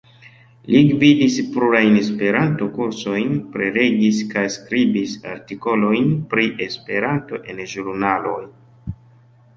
[0.75, 8.43] Li gvidis plurajn Esperanto-kursojn, prelegis kaj skribis artikolojn pri Esperanto en ĵurnaloj.